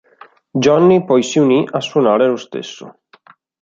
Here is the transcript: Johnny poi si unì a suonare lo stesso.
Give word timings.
Johnny 0.55 1.05
poi 1.05 1.21
si 1.21 1.37
unì 1.37 1.63
a 1.73 1.79
suonare 1.79 2.25
lo 2.25 2.35
stesso. 2.35 3.01